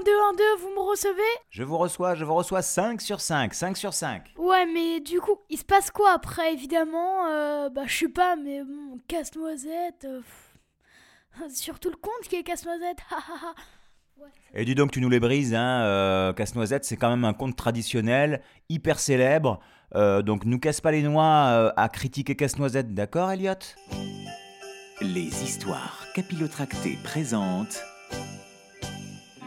1, 0.00 0.02
2, 0.04 0.10
1, 0.10 0.32
2, 0.34 0.44
vous 0.62 0.70
me 0.74 0.80
recevez 0.80 1.22
Je 1.50 1.62
vous 1.62 1.76
reçois, 1.78 2.14
je 2.14 2.24
vous 2.24 2.34
reçois 2.34 2.62
5 2.62 3.00
sur 3.00 3.20
5, 3.20 3.52
5 3.54 3.76
sur 3.76 3.92
5. 3.94 4.22
Ouais, 4.38 4.66
mais 4.66 5.00
du 5.00 5.20
coup, 5.20 5.36
il 5.50 5.58
se 5.58 5.64
passe 5.64 5.90
quoi 5.90 6.12
après, 6.12 6.52
évidemment? 6.52 7.26
Euh, 7.26 7.68
Bah, 7.70 7.82
je 7.86 7.96
sais 7.98 8.08
pas, 8.08 8.36
mais 8.36 8.62
bon, 8.62 8.98
casse-noisette. 9.08 10.04
euh. 10.06 10.20
Surtout 11.48 11.90
le 11.90 11.96
conte 11.96 12.28
qui 12.28 12.36
est 12.36 12.42
casse-noisette. 12.42 12.98
ha, 13.10 13.16
ha, 13.16 13.48
ha. 13.48 13.54
Et 14.54 14.64
dis 14.64 14.74
donc, 14.74 14.90
tu 14.90 15.00
nous 15.00 15.08
les 15.08 15.20
brises, 15.20 15.54
hein. 15.54 15.82
euh, 15.82 16.32
Casse-Noisette, 16.34 16.84
c'est 16.84 16.96
quand 16.96 17.08
même 17.08 17.24
un 17.24 17.32
conte 17.32 17.56
traditionnel, 17.56 18.42
hyper 18.68 18.98
célèbre. 18.98 19.60
euh, 19.94 20.20
donc, 20.22 20.44
nous 20.44 20.58
casse 20.58 20.80
pas 20.82 20.90
les 20.92 21.02
noix 21.02 21.46
euh, 21.50 21.72
à 21.76 21.88
critiquer 21.88 22.36
Casse-Noisette, 22.36 22.92
d'accord, 22.92 23.30
Elliot? 23.30 23.54
Les 25.00 25.42
histoires 25.42 26.04
capillotractées 26.14 26.98
présentent 27.02 27.82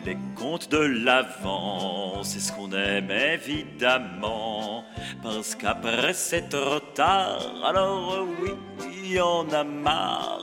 Les 0.06 0.18
contes 0.36 0.70
de 0.70 0.80
l'avant, 0.80 2.24
c'est 2.24 2.42
ce 2.42 2.52
qu'on 2.52 2.72
aime 2.74 3.10
évidemment. 3.10 4.84
Parce 5.22 5.56
qu'après 5.56 6.14
c'est 6.14 6.50
trop 6.50 6.82
tard, 6.94 7.40
alors 7.64 8.26
oui, 8.42 8.52
il 8.98 9.14
y 9.14 9.22
en 9.22 9.50
a 9.52 9.64
marre. 9.64 10.43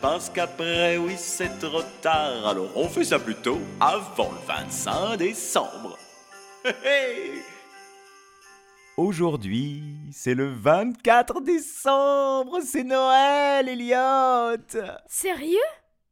Parce 0.00 0.30
qu'après, 0.30 0.96
oui, 0.96 1.14
c'est 1.16 1.58
trop 1.58 1.82
tard, 2.00 2.46
alors 2.46 2.70
on 2.76 2.88
fait 2.88 3.04
ça 3.04 3.18
plutôt 3.18 3.58
avant 3.80 4.30
le 4.30 4.46
25 4.46 5.16
décembre. 5.16 5.98
Aujourd'hui, 8.96 9.82
c'est 10.12 10.34
le 10.34 10.52
24 10.52 11.40
décembre, 11.40 12.60
c'est 12.64 12.84
Noël, 12.84 13.68
Elliot. 13.68 14.56
Sérieux? 15.06 15.58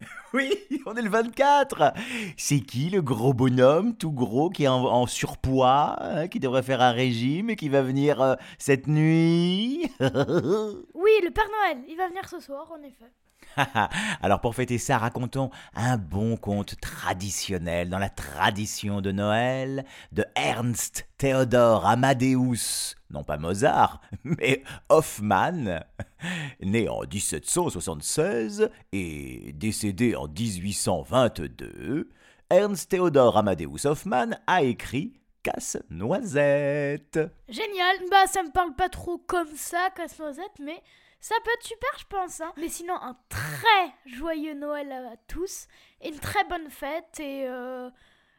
Oui, 0.35 0.53
on 0.85 0.95
est 0.95 1.03
le 1.03 1.09
24 1.09 1.95
C'est 2.37 2.61
qui 2.61 2.91
le 2.91 3.01
gros 3.01 3.33
bonhomme, 3.33 3.97
tout 3.97 4.11
gros, 4.13 4.51
qui 4.51 4.65
est 4.65 4.69
en, 4.69 4.85
en 4.85 5.07
surpoids, 5.07 5.97
hein, 6.01 6.29
qui 6.29 6.41
devrait 6.41 6.65
faire 6.65 6.83
un 6.83 6.91
régime 6.91 7.49
et 7.49 7.57
qui 7.57 7.69
va 7.71 7.81
venir 7.81 8.21
euh, 8.21 8.35
cette 8.59 8.89
nuit? 8.89 9.91
Oui, 10.01 11.13
le 11.23 11.31
Père 11.31 11.49
Noël, 11.49 11.79
il 11.89 11.97
va 11.97 12.09
venir 12.09 12.29
ce 12.29 12.41
soir, 12.41 12.71
en 12.73 12.83
effet. 12.83 13.11
Alors 14.23 14.41
pour 14.41 14.55
fêter 14.55 14.79
ça, 14.79 14.99
racontons 14.99 15.51
un 15.75 15.97
bon 15.97 16.37
conte 16.37 16.81
traditionnel 16.81 17.89
dans 17.89 17.99
la 17.99 18.11
tradition 18.11 19.01
de 19.01 19.13
Noël 19.13 19.85
de 20.13 20.25
Ernst 20.35 21.09
Theodor 21.19 21.87
Amadeus, 21.87 22.95
non 23.11 23.25
pas 23.25 23.39
Mozart, 23.39 24.01
mais 24.25 24.63
Hoffmann, 24.89 25.85
né 26.63 26.89
en 26.89 27.01
1776 27.01 28.71
et 28.93 29.53
décédé 29.55 30.15
en 30.15 30.29
1822. 30.29 32.11
Ernst 32.51 32.91
Theodor 32.91 33.39
Amadeus 33.39 33.87
Hoffmann 33.87 34.39
a 34.47 34.63
écrit 34.63 35.21
Casse-noisette. 35.43 37.21
Génial, 37.49 37.97
bah 38.11 38.27
ça 38.27 38.43
me 38.43 38.51
parle 38.51 38.75
pas 38.75 38.89
trop 38.89 39.19
comme 39.19 39.55
ça, 39.55 39.91
casse-noisette, 39.95 40.59
mais 40.61 40.83
ça 41.27 41.35
peut 41.43 41.51
être 41.55 41.67
super, 41.67 41.91
je 41.99 42.05
pense. 42.09 42.41
Hein. 42.41 42.53
Mais 42.57 42.69
sinon, 42.69 42.95
un 42.95 43.17
très 43.29 43.93
joyeux 44.07 44.55
Noël 44.55 44.93
à 44.93 45.17
tous, 45.27 45.67
et 46.01 46.11
une 46.11 46.21
très 46.21 46.45
bonne 46.45 46.71
fête, 46.71 47.19
et 47.19 47.49
euh, 47.49 47.91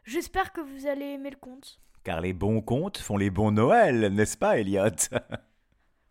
j'espère 0.05 0.53
que 0.53 0.61
vous 0.61 0.87
allez 0.87 1.07
aimer 1.07 1.31
le 1.31 1.35
conte. 1.35 1.81
Car 2.05 2.21
les 2.21 2.31
bons 2.31 2.61
contes 2.61 2.97
font 2.97 3.17
les 3.17 3.29
bons 3.29 3.51
Noëls, 3.51 4.07
n'est-ce 4.13 4.37
pas, 4.37 4.57
Elliot? 4.57 4.89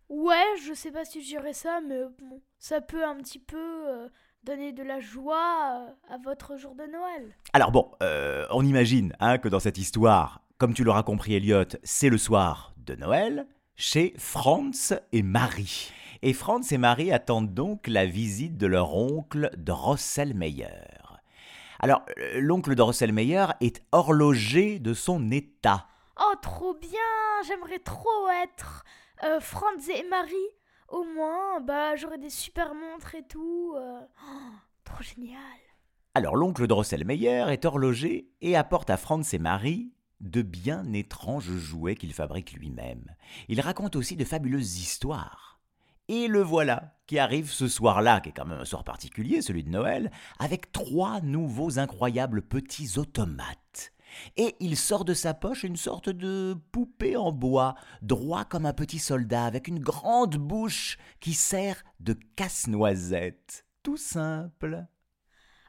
Ouais, 0.09 0.45
je 0.65 0.73
sais 0.73 0.91
pas 0.91 1.03
si 1.03 1.21
je 1.21 1.27
dirais 1.27 1.51
ça, 1.51 1.81
mais 1.85 1.99
bon, 2.17 2.41
ça 2.59 2.79
peut 2.79 3.03
un 3.03 3.17
petit 3.17 3.39
peu 3.39 3.57
euh, 3.57 4.07
donner 4.41 4.71
de 4.71 4.81
la 4.81 5.01
joie 5.01 5.81
euh, 5.81 6.13
à 6.13 6.17
votre 6.17 6.55
jour 6.55 6.75
de 6.75 6.83
Noël. 6.83 7.35
Alors 7.51 7.73
bon, 7.73 7.91
euh, 8.01 8.45
on 8.51 8.63
imagine 8.63 9.13
hein, 9.19 9.37
que 9.37 9.49
dans 9.49 9.59
cette 9.59 9.77
histoire, 9.77 10.43
comme 10.59 10.73
tu 10.73 10.85
l'auras 10.85 11.03
compris 11.03 11.33
Elliot, 11.33 11.65
c'est 11.83 12.07
le 12.07 12.17
soir 12.17 12.73
de 12.77 12.95
Noël 12.95 13.47
chez 13.75 14.13
Franz 14.17 14.95
et 15.11 15.23
Marie. 15.23 15.91
Et 16.21 16.33
Franz 16.33 16.73
et 16.73 16.77
Marie 16.77 17.11
attendent 17.11 17.53
donc 17.53 17.87
la 17.87 18.05
visite 18.05 18.57
de 18.57 18.67
leur 18.67 18.95
oncle 18.95 19.51
Drosselmeyer. 19.57 20.67
Alors, 21.79 22.03
euh, 22.17 22.39
l'oncle 22.39 22.73
Drosselmeyer 22.75 23.45
est 23.61 23.83
horloger 23.91 24.79
de 24.79 24.93
son 24.93 25.29
état. 25.31 25.87
Oh, 26.19 26.33
trop 26.41 26.73
bien 26.73 26.89
J'aimerais 27.47 27.79
trop 27.79 28.29
être 28.43 28.83
euh, 29.23 29.39
Franz 29.39 29.91
et 29.91 30.03
Marie. 30.09 30.33
Au 30.89 31.03
moins, 31.03 31.59
bah, 31.61 31.95
j'aurais 31.95 32.17
des 32.17 32.29
super 32.29 32.73
montres 32.73 33.13
et 33.15 33.23
tout. 33.23 33.75
euh. 33.77 33.99
Oh, 34.27 34.51
trop 34.83 35.03
génial. 35.03 35.37
Alors 36.15 36.35
l'oncle 36.35 36.65
Drosselmeyer 36.65 37.45
est 37.49 37.65
horloger 37.65 38.31
et 38.41 38.55
apporte 38.55 38.89
à 38.89 38.97
Franz 38.97 39.35
et 39.35 39.39
Marie 39.39 39.93
de 40.19 40.41
bien 40.41 40.91
étranges 40.93 41.55
jouets 41.57 41.95
qu'il 41.95 42.11
fabrique 42.11 42.53
lui-même. 42.53 43.05
Il 43.49 43.61
raconte 43.61 43.95
aussi 43.95 44.15
de 44.15 44.25
fabuleuses 44.25 44.79
histoires. 44.79 45.46
Et 46.09 46.27
le 46.27 46.41
voilà, 46.41 46.95
qui 47.05 47.19
arrive 47.19 47.51
ce 47.51 47.67
soir-là, 47.67 48.21
qui 48.21 48.29
est 48.29 48.33
quand 48.33 48.45
même 48.45 48.61
un 48.61 48.65
soir 48.65 48.83
particulier, 48.83 49.41
celui 49.41 49.63
de 49.63 49.69
Noël, 49.69 50.11
avec 50.39 50.71
trois 50.71 51.21
nouveaux 51.21 51.79
incroyables 51.79 52.41
petits 52.41 52.97
automates. 52.97 53.91
Et 54.37 54.55
il 54.59 54.77
sort 54.77 55.05
de 55.05 55.13
sa 55.13 55.33
poche 55.33 55.63
une 55.63 55.75
sorte 55.75 56.09
de 56.09 56.55
poupée 56.71 57.17
en 57.17 57.31
bois, 57.31 57.75
droit 58.01 58.45
comme 58.45 58.65
un 58.65 58.73
petit 58.73 58.99
soldat, 58.99 59.45
avec 59.45 59.67
une 59.67 59.79
grande 59.79 60.37
bouche 60.37 60.97
qui 61.19 61.33
sert 61.33 61.83
de 61.99 62.13
casse-noisette. 62.35 63.65
Tout 63.83 63.97
simple. 63.97 64.85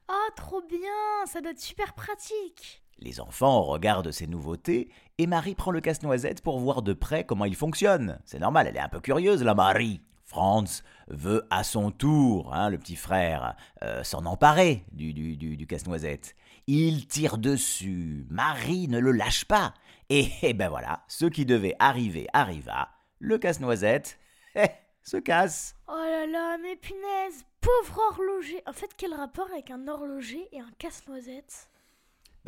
Oh, 0.09 0.31
trop 0.37 0.63
bien 0.63 1.27
Ça 1.27 1.41
doit 1.41 1.51
être 1.51 1.61
super 1.61 1.95
pratique. 1.95 2.83
Les 3.01 3.21
enfants 3.21 3.63
regardent 3.63 4.11
ces 4.11 4.27
nouveautés 4.27 4.91
et 5.19 5.27
Marie 5.27 5.55
prend 5.55 5.71
le 5.71 5.81
casse-noisette 5.81 6.43
pour 6.43 6.59
voir 6.59 6.83
de 6.83 6.93
près 6.93 7.25
comment 7.25 7.45
il 7.45 7.55
fonctionne. 7.55 8.21
C'est 8.25 8.41
normal, 8.41 8.67
elle 8.67 8.77
est 8.77 8.81
un 8.81 8.89
peu 8.89 9.01
curieuse, 9.01 9.43
la 9.43 9.55
Marie. 9.55 10.01
Franz 10.29 10.83
veut 11.09 11.47
à 11.49 11.65
son 11.65 11.91
tour, 11.91 12.55
hein, 12.55 12.69
le 12.69 12.79
petit 12.79 12.97
frère, 12.97 13.57
euh, 13.83 14.05
s'en 14.05 14.27
emparer 14.27 14.85
du, 14.93 15.15
du, 15.15 15.37
du, 15.37 15.67
casse-noisette. 15.67 16.37
Il 16.67 17.07
tire 17.07 17.39
dessus, 17.39 18.27
Marie 18.29 18.89
ne 18.89 18.99
le 18.99 19.13
lâche 19.13 19.47
pas. 19.47 19.73
Et, 20.11 20.29
et 20.43 20.53
ben 20.53 20.69
voilà, 20.69 21.03
ce 21.09 21.25
qui 21.25 21.47
devait 21.47 21.77
arriver 21.79 22.27
arriva. 22.35 22.91
Le 23.21 23.39
casse-noisette 23.39 24.19
eh, 24.55 24.67
se 25.03 25.17
casse. 25.17 25.75
Oh 25.89 25.97
là 25.97 26.27
là, 26.27 26.59
mais 26.59 26.77
punaise 26.77 27.45
Pauvre 27.63 27.99
horloger 28.11 28.63
En 28.67 28.75
fait, 28.75 28.91
quel 28.99 29.15
rapport 29.15 29.49
avec 29.51 29.71
un 29.71 29.89
horloger 29.89 30.47
et 30.53 30.61
un 30.61 30.71
casse-noisette? 30.79 31.71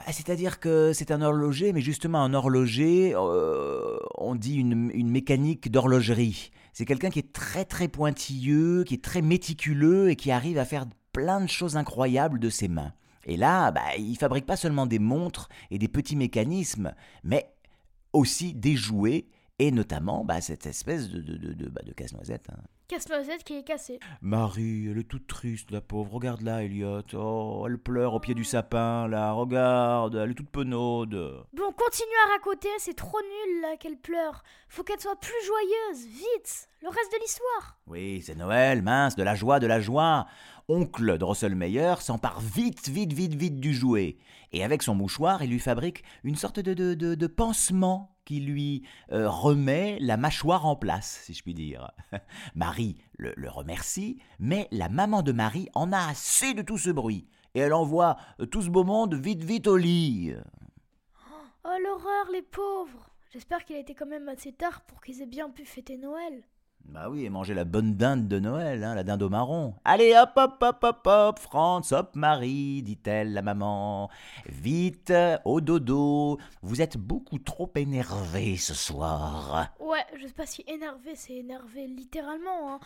Bah, 0.07 0.13
C'est-à-dire 0.13 0.61
que 0.61 0.93
c'est 0.95 1.11
un 1.11 1.21
horloger, 1.21 1.75
mais 1.75 1.83
justement 1.83 2.23
un 2.23 2.33
horloger, 2.33 3.13
euh, 3.15 3.99
on 4.17 4.35
dit 4.35 4.55
une, 4.57 5.11
mécanique 5.11 5.71
d'horlogerie. 5.71 6.51
C'est 6.73 6.87
quelqu'un 6.87 7.11
qui 7.11 7.19
est 7.19 7.33
très 7.35 7.67
très 7.67 7.89
pointilleux, 7.89 8.85
qui 8.85 8.95
est 8.95 9.05
très 9.05 9.21
méticuleux 9.21 10.09
et 10.11 10.17
qui 10.17 10.31
arrive 10.31 10.57
à 10.57 10.65
faire 10.65 10.87
plein 11.13 11.43
de 11.43 11.49
choses 11.49 11.77
incroyables 11.77 12.39
de 12.39 12.49
ses 12.49 12.69
mains. 12.69 12.95
Et 13.27 13.37
là, 13.37 13.73
bah, 13.73 13.83
il 13.99 14.17
fabrique 14.17 14.47
pas 14.47 14.57
seulement 14.57 14.87
des 14.87 14.99
montres 14.99 15.51
et 15.71 15.79
des 15.79 15.89
petits 15.89 16.17
mécanismes, 16.17 16.95
mais 17.23 17.53
aussi 18.15 18.55
des 18.55 18.77
jouets 18.77 19.27
et 19.59 19.71
notamment 19.71 20.25
bah, 20.25 20.41
cette 20.41 20.65
espèce 20.65 21.11
de, 21.11 21.21
de, 21.21 21.53
de, 21.53 21.69
bah, 21.69 21.83
casse-noisette. 21.95 22.49
hein. 22.51 22.63
Casse-noisette 22.91 23.45
qui 23.45 23.55
est 23.55 23.63
cassé. 23.63 24.01
Marie, 24.21 24.89
elle 24.91 24.99
est 24.99 25.09
toute 25.09 25.29
triste, 25.29 25.71
la 25.71 25.81
pauvre. 25.81 26.15
Regarde-la, 26.15 26.65
Elliot. 26.65 27.05
Oh, 27.15 27.65
elle 27.69 27.79
pleure 27.79 28.15
au 28.15 28.19
pied 28.19 28.35
du 28.35 28.43
sapin, 28.43 29.07
là. 29.07 29.31
Regarde, 29.31 30.17
elle 30.17 30.33
est 30.33 30.35
toute 30.35 30.51
penaude. 30.51 31.15
Bon, 31.53 31.71
continue 31.71 32.11
à 32.27 32.33
raconter, 32.33 32.69
c'est 32.79 32.97
trop 32.97 33.21
nul 33.21 33.61
là 33.63 33.77
qu'elle 33.77 33.97
pleure. 33.97 34.43
Faut 34.69 34.83
qu'elle 34.83 34.99
soit 34.99 35.21
plus 35.21 35.31
joyeuse, 35.47 36.05
vite 36.09 36.69
Le 36.83 36.89
reste 36.89 37.13
de 37.13 37.21
l'histoire 37.21 37.79
Oui, 37.87 38.23
c'est 38.27 38.35
Noël, 38.35 38.83
mince, 38.83 39.15
de 39.15 39.23
la 39.23 39.37
joie, 39.37 39.61
de 39.61 39.69
la 39.69 39.81
joie. 39.81 40.27
Oncle 40.67 41.17
Drosselmeyer 41.17 41.95
s'empare 42.01 42.41
vite, 42.41 42.89
vite, 42.89 43.13
vite, 43.13 43.35
vite 43.35 43.61
du 43.61 43.73
jouet. 43.73 44.17
Et 44.51 44.65
avec 44.65 44.83
son 44.83 44.97
mouchoir, 44.97 45.45
il 45.45 45.51
lui 45.51 45.61
fabrique 45.61 46.03
une 46.25 46.35
sorte 46.35 46.59
de, 46.59 46.75
de, 46.75 46.95
de, 46.95 47.15
de 47.15 47.27
pansement 47.29 48.17
qui 48.31 48.39
lui 48.39 48.85
euh, 49.11 49.29
remet 49.29 49.99
la 50.01 50.17
mâchoire 50.17 50.65
en 50.65 50.77
place, 50.77 51.23
si 51.25 51.35
je 51.35 51.43
puis 51.43 51.53
dire. 51.53 51.91
Marie 52.55 52.80
le, 53.19 53.33
le 53.37 53.51
remercie, 53.51 54.21
mais 54.39 54.69
la 54.71 54.89
maman 54.89 55.23
de 55.23 55.33
Marie 55.33 55.69
en 55.75 55.93
a 55.93 56.09
assez 56.09 56.55
de 56.55 56.63
tout 56.63 56.79
ce 56.79 56.91
bruit. 56.91 57.29
Et 57.55 57.61
elle 57.61 57.75
envoie 57.75 58.17
euh, 58.41 58.47
tout 58.47 58.63
ce 58.63 58.71
beau 58.71 58.85
monde 58.85 59.15
vite, 59.15 59.43
vite 59.43 59.67
au 59.67 59.77
lit. 59.77 60.35
Oh 61.65 61.77
l'horreur, 61.83 62.31
les 62.33 62.43
pauvres 62.43 63.11
J'espère 63.33 63.65
qu'il 63.65 63.77
a 63.77 63.81
été 63.81 63.95
quand 63.95 64.07
même 64.07 64.29
assez 64.29 64.53
tard 64.53 64.81
pour 64.83 65.01
qu'ils 65.01 65.23
aient 65.23 65.27
bien 65.27 65.51
pu 65.51 65.65
fêter 65.65 65.97
Noël. 65.97 66.43
Bah 66.85 67.09
oui, 67.09 67.25
et 67.25 67.31
manger 67.31 67.55
la 67.55 67.65
bonne 67.65 67.95
dinde 67.95 68.27
de 68.27 68.41
Noël, 68.41 68.83
hein, 68.83 68.95
la 68.95 69.05
dinde 69.05 69.23
au 69.23 69.29
marron. 69.29 69.75
Allez, 69.85 70.15
hop, 70.17 70.33
hop, 70.35 70.57
hop, 70.61 70.79
hop, 70.83 71.07
hop, 71.07 71.39
Franz, 71.39 71.95
hop, 71.95 72.17
Marie, 72.17 72.83
dit-elle, 72.83 73.33
la 73.33 73.43
maman. 73.43 74.11
Vite, 74.47 75.13
au 75.45 75.61
dodo. 75.61 76.39
Vous 76.63 76.83
êtes 76.83 76.97
beaucoup 76.97 77.39
trop 77.39 77.71
énervés 77.77 78.57
ce 78.57 78.75
soir. 78.75 79.69
Ouais, 79.79 80.05
je 80.17 80.27
sais 80.27 80.33
pas 80.33 80.47
si 80.47 80.65
énervé, 80.67 81.15
c'est 81.15 81.37
énervé 81.37 81.87
littéralement, 81.87 82.75
hein. 82.75 82.81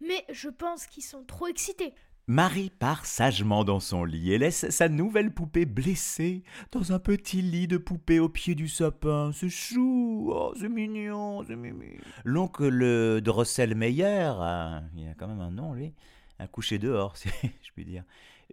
Mais 0.00 0.24
je 0.30 0.48
pense 0.48 0.86
qu'ils 0.86 1.04
sont 1.04 1.24
trop 1.24 1.46
excités. 1.46 1.92
Marie 2.30 2.70
part 2.70 3.06
sagement 3.06 3.64
dans 3.64 3.80
son 3.80 4.04
lit 4.04 4.32
et 4.32 4.38
laisse 4.38 4.70
sa 4.70 4.88
nouvelle 4.88 5.34
poupée 5.34 5.66
blessée 5.66 6.44
dans 6.70 6.92
un 6.92 7.00
petit 7.00 7.42
lit 7.42 7.66
de 7.66 7.76
poupée 7.76 8.20
au 8.20 8.28
pied 8.28 8.54
du 8.54 8.68
sapin. 8.68 9.32
C'est 9.34 9.48
chou, 9.48 10.30
oh, 10.32 10.54
c'est 10.56 10.68
mignon, 10.68 11.42
c'est 11.44 11.56
mimi. 11.56 11.96
L'oncle 12.22 13.20
Drosselmeyer, 13.20 14.32
hein, 14.38 14.84
il 14.96 15.08
a 15.08 15.14
quand 15.14 15.26
même 15.26 15.40
un 15.40 15.50
nom 15.50 15.74
lui, 15.74 15.92
un 16.38 16.46
coucher 16.46 16.78
dehors, 16.78 17.16
si 17.16 17.28
je 17.42 17.72
puis 17.74 17.84
dire, 17.84 18.04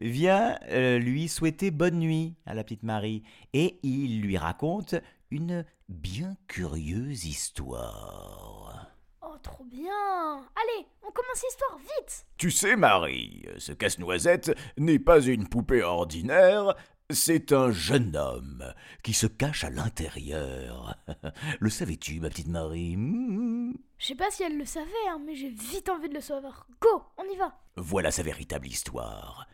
vient 0.02 0.58
euh, 0.70 0.98
lui 0.98 1.28
souhaiter 1.28 1.70
bonne 1.70 2.00
nuit 2.00 2.34
à 2.48 2.56
la 2.56 2.64
petite 2.64 2.82
Marie 2.82 3.22
et 3.54 3.78
il 3.84 4.24
lui 4.24 4.40
raconte 4.40 4.96
une 5.30 5.66
bien 5.88 6.36
curieuse 6.48 7.26
histoire. 7.26 8.97
Oh, 9.38 9.40
trop 9.44 9.64
bien 9.66 10.38
Allez, 10.56 10.88
on 11.04 11.12
commence 11.12 11.44
l'histoire, 11.44 11.78
vite 11.78 12.26
Tu 12.38 12.50
sais, 12.50 12.76
Marie, 12.76 13.46
ce 13.60 13.72
casse-noisette 13.72 14.58
n'est 14.78 14.98
pas 14.98 15.22
une 15.22 15.48
poupée 15.48 15.84
ordinaire, 15.84 16.76
c'est 17.12 17.52
un 17.52 17.70
jeune 17.70 18.16
homme 18.16 18.74
qui 19.04 19.14
se 19.14 19.28
cache 19.28 19.64
à 19.64 19.70
l'intérieur. 19.70 20.98
Le 21.60 21.70
savais-tu, 21.70 22.20
ma 22.20 22.30
petite 22.30 22.48
Marie? 22.48 22.96
Hmm 22.98 23.74
Je 24.00 24.08
sais 24.08 24.16
pas 24.16 24.32
si 24.32 24.42
elle 24.42 24.58
le 24.58 24.66
savait, 24.66 24.90
hein, 25.10 25.22
mais 25.24 25.36
j'ai 25.36 25.50
vite 25.50 25.90
envie 25.90 26.10
de 26.10 26.16
le 26.16 26.22
savoir. 26.22 26.66
Go, 26.82 27.04
on 27.18 27.32
y 27.32 27.38
va 27.38 27.60
Voilà 27.76 28.10
sa 28.10 28.24
véritable 28.24 28.68
histoire. 28.68 29.48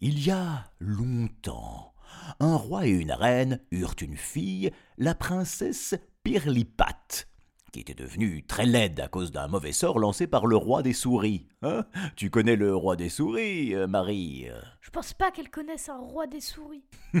Il 0.00 0.24
y 0.24 0.30
a 0.30 0.64
longtemps, 0.78 1.92
un 2.40 2.56
roi 2.56 2.86
et 2.86 2.90
une 2.90 3.12
reine 3.12 3.60
eurent 3.70 3.96
une 4.00 4.16
fille, 4.16 4.70
la 4.96 5.14
princesse 5.14 5.94
Pirlipat 6.22 7.26
qui 7.76 7.82
était 7.82 7.92
devenue 7.92 8.42
très 8.42 8.64
laide 8.64 9.00
à 9.00 9.08
cause 9.08 9.30
d'un 9.30 9.48
mauvais 9.48 9.72
sort 9.72 9.98
lancé 9.98 10.26
par 10.26 10.46
le 10.46 10.56
roi 10.56 10.82
des 10.82 10.94
souris. 10.94 11.46
Hein? 11.60 11.84
Tu 12.16 12.30
connais 12.30 12.56
le 12.56 12.74
roi 12.74 12.96
des 12.96 13.10
souris, 13.10 13.74
euh, 13.74 13.86
Marie? 13.86 14.46
Je 14.80 14.88
pense 14.88 15.12
pas 15.12 15.30
qu'elle 15.30 15.50
connaisse 15.50 15.90
un 15.90 15.98
roi 15.98 16.26
des 16.26 16.40
souris. 16.40 16.84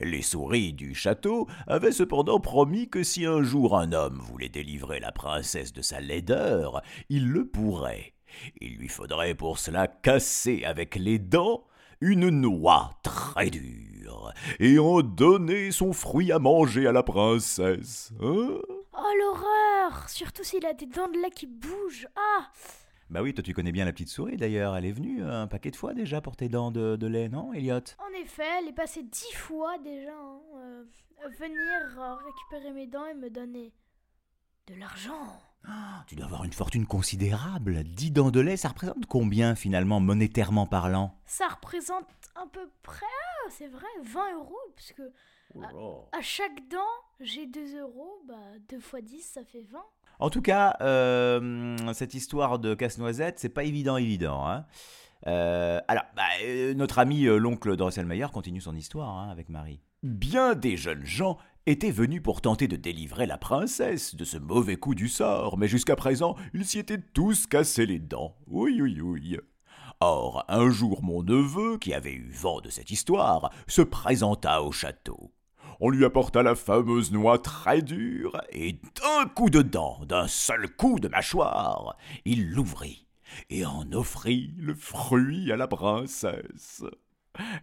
Les 0.00 0.22
souris 0.22 0.74
du 0.74 0.94
château 0.94 1.48
avaient 1.66 1.90
cependant 1.90 2.38
promis 2.38 2.88
que 2.88 3.02
si 3.02 3.26
un 3.26 3.42
jour 3.42 3.76
un 3.76 3.90
homme 3.90 4.20
voulait 4.20 4.48
délivrer 4.48 5.00
la 5.00 5.10
princesse 5.10 5.72
de 5.72 5.82
sa 5.82 6.00
laideur, 6.00 6.82
il 7.08 7.28
le 7.28 7.48
pourrait. 7.48 8.14
Il 8.60 8.76
lui 8.76 8.88
faudrait 8.88 9.34
pour 9.34 9.58
cela 9.58 9.88
casser 9.88 10.62
avec 10.64 10.94
les 10.94 11.18
dents 11.18 11.64
une 12.00 12.30
noix 12.30 12.90
très 13.02 13.50
dure 13.50 14.32
et 14.60 14.78
en 14.78 15.02
donner 15.02 15.72
son 15.72 15.92
fruit 15.92 16.30
à 16.30 16.38
manger 16.38 16.86
à 16.86 16.92
la 16.92 17.02
princesse. 17.02 18.12
Hein? 18.20 18.60
Oh 19.02 19.12
l'horreur 19.18 20.08
Surtout 20.10 20.44
s'il 20.44 20.66
a 20.66 20.74
des 20.74 20.84
dents 20.84 21.08
de 21.08 21.18
lait 21.18 21.30
qui 21.30 21.46
bougent. 21.46 22.06
Ah 22.16 22.50
Bah 23.08 23.22
oui, 23.22 23.32
toi 23.32 23.42
tu 23.42 23.54
connais 23.54 23.72
bien 23.72 23.86
la 23.86 23.92
petite 23.92 24.10
souris 24.10 24.36
d'ailleurs. 24.36 24.76
Elle 24.76 24.84
est 24.84 24.92
venue 24.92 25.24
un 25.24 25.46
paquet 25.46 25.70
de 25.70 25.76
fois 25.76 25.94
déjà 25.94 26.20
pour 26.20 26.36
tes 26.36 26.50
dents 26.50 26.70
de, 26.70 27.06
lait, 27.06 27.28
non, 27.30 27.54
Elliot 27.54 27.80
En 27.98 28.20
effet, 28.22 28.44
elle 28.58 28.68
est 28.68 28.74
passée 28.74 29.02
dix 29.02 29.32
fois 29.32 29.78
déjà. 29.78 30.12
Hein, 30.12 30.40
euh, 30.56 30.84
venir 31.38 31.98
euh, 31.98 32.14
récupérer 32.16 32.72
mes 32.74 32.86
dents 32.86 33.06
et 33.06 33.14
me 33.14 33.30
donner 33.30 33.72
de 34.66 34.74
l'argent. 34.74 35.40
Ah, 35.66 36.04
tu 36.06 36.14
dois 36.14 36.26
avoir 36.26 36.44
une 36.44 36.52
fortune 36.52 36.86
considérable. 36.86 37.84
Dix 37.84 38.10
dents 38.10 38.30
de 38.30 38.40
lait, 38.40 38.56
ça 38.56 38.68
représente 38.68 39.06
combien 39.06 39.54
finalement, 39.54 40.00
monétairement 40.00 40.66
parlant? 40.66 41.18
Ça 41.26 41.48
représente 41.48 42.06
à 42.34 42.46
peu 42.46 42.70
près, 42.82 43.06
ah, 43.06 43.48
c'est 43.50 43.68
vrai, 43.68 43.86
20 44.02 44.34
euros, 44.36 44.58
puisque 44.76 45.02
à, 46.12 46.20
chaque 46.20 46.68
dent, 46.68 46.78
j'ai 47.20 47.46
2 47.46 47.80
euros, 47.80 48.22
bah 48.26 48.34
2 48.68 48.80
fois 48.80 49.00
10, 49.00 49.22
ça 49.22 49.44
fait 49.44 49.62
20. 49.62 49.78
En 50.18 50.30
tout 50.30 50.42
cas, 50.42 50.76
euh, 50.80 51.76
cette 51.94 52.14
histoire 52.14 52.58
de 52.58 52.74
casse-noisette, 52.74 53.38
c'est 53.38 53.48
pas 53.48 53.64
évident, 53.64 53.96
évident. 53.96 54.46
Hein. 54.46 54.66
Euh, 55.26 55.80
alors, 55.88 56.04
bah, 56.14 56.22
euh, 56.44 56.74
notre 56.74 56.98
ami 56.98 57.24
l'oncle 57.24 57.76
Drosselmeyer 57.76 58.26
continue 58.32 58.60
son 58.60 58.76
histoire 58.76 59.08
hein, 59.08 59.30
avec 59.30 59.48
Marie. 59.48 59.80
Bien 60.02 60.54
des 60.54 60.76
jeunes 60.76 61.04
gens 61.04 61.38
étaient 61.66 61.90
venus 61.90 62.22
pour 62.22 62.40
tenter 62.40 62.68
de 62.68 62.76
délivrer 62.76 63.26
la 63.26 63.38
princesse 63.38 64.14
de 64.14 64.24
ce 64.24 64.38
mauvais 64.38 64.76
coup 64.76 64.94
du 64.94 65.08
sort, 65.08 65.58
mais 65.58 65.68
jusqu'à 65.68 65.96
présent, 65.96 66.36
ils 66.54 66.64
s'y 66.64 66.78
étaient 66.78 67.00
tous 67.00 67.46
cassés 67.46 67.86
les 67.86 67.98
dents. 67.98 68.36
Oui, 68.46 68.80
oui, 68.80 69.00
oui. 69.00 69.38
Or, 70.00 70.44
un 70.48 70.70
jour, 70.70 71.02
mon 71.02 71.22
neveu, 71.22 71.76
qui 71.76 71.92
avait 71.92 72.14
eu 72.14 72.30
vent 72.30 72.60
de 72.60 72.70
cette 72.70 72.90
histoire, 72.90 73.50
se 73.66 73.82
présenta 73.82 74.62
au 74.62 74.72
château 74.72 75.30
on 75.80 75.88
lui 75.88 76.04
apporta 76.04 76.42
la 76.42 76.54
fameuse 76.54 77.10
noix 77.10 77.38
très 77.38 77.82
dure, 77.82 78.40
et 78.50 78.72
d'un 78.72 79.26
coup 79.26 79.50
de 79.50 79.62
dent, 79.62 80.00
d'un 80.04 80.28
seul 80.28 80.68
coup 80.68 81.00
de 81.00 81.08
mâchoire, 81.08 81.96
il 82.24 82.50
l'ouvrit 82.50 83.06
et 83.48 83.64
en 83.64 83.90
offrit 83.92 84.52
le 84.58 84.74
fruit 84.74 85.52
à 85.52 85.56
la 85.56 85.68
princesse. 85.68 86.84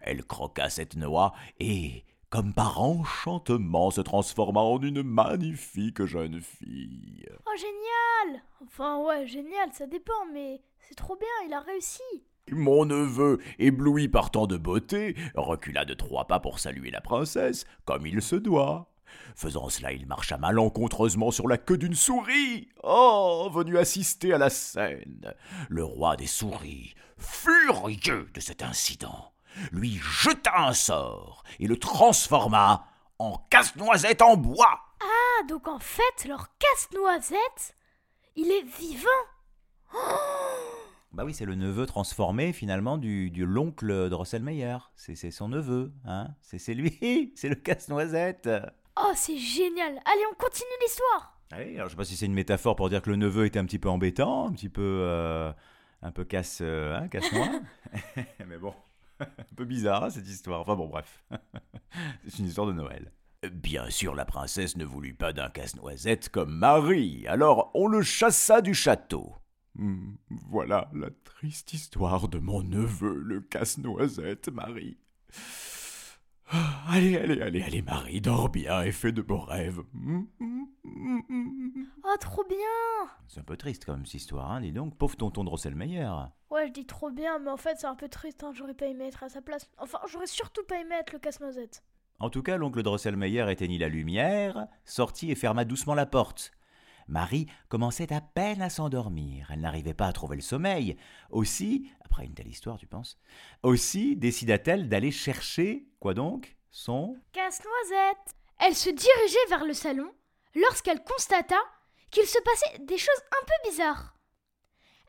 Elle 0.01 0.23
croqua 0.25 0.69
cette 0.69 0.95
noix 0.95 1.33
et, 1.59 2.05
comme 2.29 2.53
par 2.53 2.81
enchantement, 2.81 3.91
se 3.91 4.01
transforma 4.01 4.61
en 4.61 4.81
une 4.81 5.03
magnifique 5.03 6.03
jeune 6.05 6.41
fille. 6.41 7.27
Oh, 7.45 7.57
génial 7.57 8.41
Enfin, 8.63 8.99
ouais, 9.03 9.27
génial, 9.27 9.71
ça 9.73 9.87
dépend, 9.87 10.25
mais 10.33 10.61
c'est 10.79 10.95
trop 10.95 11.15
bien, 11.15 11.27
il 11.47 11.53
a 11.53 11.59
réussi. 11.59 12.01
Mon 12.51 12.85
neveu, 12.85 13.39
ébloui 13.59 14.07
par 14.07 14.31
tant 14.31 14.47
de 14.47 14.57
beauté, 14.57 15.15
recula 15.35 15.85
de 15.85 15.93
trois 15.93 16.25
pas 16.25 16.39
pour 16.39 16.59
saluer 16.59 16.91
la 16.91 17.01
princesse, 17.01 17.65
comme 17.85 18.05
il 18.05 18.21
se 18.21 18.35
doit. 18.35 18.89
Faisant 19.35 19.69
cela, 19.69 19.91
il 19.91 20.07
marcha 20.07 20.37
malencontreusement 20.37 21.31
sur 21.31 21.47
la 21.47 21.57
queue 21.57 21.77
d'une 21.77 21.95
souris. 21.95 22.69
Oh, 22.83 23.49
venu 23.53 23.77
assister 23.77 24.33
à 24.33 24.37
la 24.37 24.49
scène. 24.49 25.33
Le 25.69 25.83
roi 25.83 26.15
des 26.15 26.27
souris, 26.27 26.95
furieux 27.17 28.29
de 28.33 28.39
cet 28.39 28.63
incident, 28.63 29.33
lui 29.71 29.99
jeta 30.01 30.67
un 30.67 30.73
sort 30.73 31.43
et 31.59 31.67
le 31.67 31.77
transforma 31.77 32.87
en 33.19 33.37
casse-noisette 33.49 34.21
en 34.21 34.37
bois. 34.37 34.79
Ah, 35.01 35.43
donc 35.47 35.67
en 35.67 35.79
fait, 35.79 36.25
leur 36.27 36.47
casse-noisette, 36.57 37.75
il 38.35 38.51
est 38.51 38.65
vivant. 38.77 39.07
Oh 39.93 40.46
bah 41.17 41.25
oui, 41.25 41.33
c'est 41.33 41.45
le 41.45 41.55
neveu 41.55 41.87
transformé 41.87 42.53
finalement 42.53 42.99
du, 42.99 43.31
du 43.31 43.43
l'oncle 43.47 43.87
de 43.87 44.13
Rosselmeyer. 44.13 44.77
C'est 44.95 45.31
son 45.31 45.49
neveu, 45.49 45.91
hein 46.05 46.27
C'est 46.41 46.75
lui, 46.75 47.33
c'est 47.35 47.49
le 47.49 47.55
casse-noisette. 47.55 48.47
Oh, 48.99 49.11
c'est 49.15 49.39
génial 49.39 49.93
Allez, 50.05 50.21
on 50.31 50.35
continue 50.35 50.69
l'histoire 50.79 51.41
Allez, 51.49 51.73
alors 51.73 51.87
je 51.87 51.93
sais 51.93 51.97
pas 51.97 52.05
si 52.05 52.15
c'est 52.15 52.27
une 52.27 52.35
métaphore 52.35 52.75
pour 52.75 52.87
dire 52.91 53.01
que 53.01 53.09
le 53.09 53.15
neveu 53.15 53.47
était 53.47 53.57
un 53.57 53.65
petit 53.65 53.79
peu 53.79 53.89
embêtant, 53.89 54.47
un 54.47 54.51
petit 54.51 54.69
peu... 54.69 54.99
Euh, 55.01 55.51
un 56.03 56.11
peu 56.11 56.23
casse... 56.23 56.59
Euh, 56.61 56.95
hein, 56.95 57.07
casse-noix. 57.07 57.49
Mais 58.47 58.59
bon, 58.59 58.75
un 59.19 59.55
peu 59.55 59.65
bizarre 59.65 60.03
hein, 60.03 60.09
cette 60.11 60.27
histoire. 60.27 60.61
Enfin 60.61 60.75
bon, 60.75 60.85
bref. 60.85 61.23
c'est 62.27 62.37
une 62.37 62.45
histoire 62.45 62.67
de 62.67 62.73
Noël. 62.73 63.11
Bien 63.53 63.89
sûr, 63.89 64.13
la 64.13 64.25
princesse 64.25 64.77
ne 64.77 64.85
voulut 64.85 65.15
pas 65.15 65.33
d'un 65.33 65.49
casse-noisette 65.49 66.29
comme 66.29 66.53
Marie, 66.53 67.25
alors 67.27 67.71
on 67.73 67.87
le 67.87 68.03
chassa 68.03 68.61
du 68.61 68.75
château. 68.75 69.33
Hmm, 69.77 70.15
voilà 70.49 70.89
la 70.93 71.09
triste 71.23 71.73
histoire 71.73 72.27
de 72.27 72.39
mon 72.39 72.63
neveu, 72.63 73.13
le 73.13 73.41
casse-noisette, 73.41 74.49
Marie. 74.49 74.97
Allez, 76.87 77.17
allez, 77.17 77.41
allez, 77.41 77.61
allez, 77.61 77.81
Marie, 77.83 78.21
dors 78.21 78.49
bien 78.49 78.81
et 78.81 78.91
fais 78.91 79.11
de 79.11 79.21
beaux 79.21 79.39
rêves. 79.39 79.81
Oh, 82.03 82.15
trop 82.19 82.43
bien 82.45 82.57
C'est 83.27 83.41
un 83.41 83.43
peu 83.43 83.57
triste 83.57 83.85
comme 83.85 84.05
cette 84.05 84.15
histoire, 84.15 84.51
hein, 84.51 84.61
dis 84.61 84.71
donc. 84.71 84.97
Pauvre 84.97 85.15
tonton 85.15 85.43
Drosselmeyer. 85.43 86.09
Ouais, 86.49 86.67
je 86.67 86.71
dis 86.71 86.85
trop 86.85 87.11
bien, 87.11 87.37
mais 87.39 87.51
en 87.51 87.57
fait, 87.57 87.75
c'est 87.77 87.85
un 87.87 87.95
peu 87.95 88.07
triste, 88.07 88.43
hein. 88.43 88.53
J'aurais 88.55 88.73
pas 88.73 88.87
aimé 88.87 89.05
être 89.05 89.23
à 89.23 89.29
sa 89.29 89.41
place. 89.41 89.69
Enfin, 89.77 89.99
j'aurais 90.09 90.25
surtout 90.27 90.63
pas 90.63 90.79
aimé 90.79 90.95
être 90.95 91.11
le 91.13 91.19
casse-noisette. 91.19 91.83
En 92.19 92.29
tout 92.31 92.41
cas, 92.41 92.57
l'oncle 92.57 92.81
Drosselmeyer 92.81 93.45
éteignit 93.51 93.77
la 93.77 93.89
lumière, 93.89 94.67
sortit 94.85 95.29
et 95.29 95.35
ferma 95.35 95.65
doucement 95.65 95.93
la 95.93 96.07
porte. 96.07 96.51
Marie 97.07 97.47
commençait 97.69 98.11
à 98.13 98.21
peine 98.21 98.61
à 98.61 98.69
s'endormir. 98.69 99.49
Elle 99.51 99.61
n'arrivait 99.61 99.93
pas 99.93 100.07
à 100.07 100.13
trouver 100.13 100.35
le 100.35 100.41
sommeil. 100.41 100.97
Aussi, 101.29 101.89
après 102.03 102.25
une 102.25 102.33
telle 102.33 102.47
histoire, 102.47 102.77
tu 102.77 102.87
penses 102.87 103.17
Aussi 103.63 104.15
décida-t-elle 104.15 104.89
d'aller 104.89 105.11
chercher, 105.11 105.87
quoi 105.99 106.13
donc 106.13 106.57
Son 106.69 107.17
casse-noisette. 107.31 108.35
Elle 108.59 108.75
se 108.75 108.89
dirigeait 108.89 109.49
vers 109.49 109.65
le 109.65 109.73
salon 109.73 110.11
lorsqu'elle 110.55 111.03
constata 111.03 111.59
qu'il 112.11 112.25
se 112.25 112.41
passait 112.43 112.79
des 112.79 112.97
choses 112.97 113.21
un 113.31 113.45
peu 113.45 113.69
bizarres. 113.69 114.15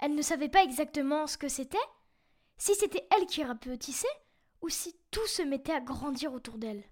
Elle 0.00 0.14
ne 0.14 0.22
savait 0.22 0.48
pas 0.48 0.62
exactement 0.62 1.26
ce 1.26 1.38
que 1.38 1.48
c'était, 1.48 1.76
si 2.56 2.74
c'était 2.74 3.06
elle 3.16 3.26
qui 3.26 3.42
rapetissait 3.42 4.06
ou 4.60 4.68
si 4.68 4.94
tout 5.10 5.26
se 5.26 5.42
mettait 5.42 5.72
à 5.72 5.80
grandir 5.80 6.32
autour 6.32 6.58
d'elle. 6.58 6.84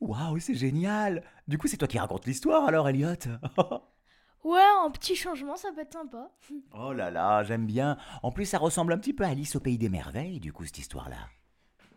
Waouh, 0.00 0.38
c'est 0.38 0.54
génial 0.54 1.24
Du 1.48 1.58
coup, 1.58 1.66
c'est 1.66 1.76
toi 1.76 1.88
qui 1.88 1.98
racontes 1.98 2.26
l'histoire 2.26 2.64
alors, 2.64 2.88
Elliot? 2.88 3.14
Ouais, 4.44 4.60
un 4.84 4.90
petit 4.90 5.16
changement, 5.16 5.56
ça 5.56 5.72
peut 5.72 5.80
être 5.80 5.92
sympa. 5.92 6.30
Oh 6.74 6.92
là 6.92 7.10
là, 7.10 7.42
j'aime 7.42 7.66
bien. 7.66 7.96
En 8.22 8.30
plus, 8.30 8.46
ça 8.46 8.58
ressemble 8.58 8.92
un 8.92 8.98
petit 8.98 9.12
peu 9.12 9.24
à 9.24 9.28
Alice 9.28 9.56
au 9.56 9.60
pays 9.60 9.78
des 9.78 9.88
merveilles, 9.88 10.40
du 10.40 10.52
coup, 10.52 10.64
cette 10.64 10.78
histoire-là. 10.78 11.28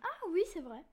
Ah 0.01 0.27
oui, 0.31 0.41
c'est 0.51 0.62
vrai. 0.62 0.83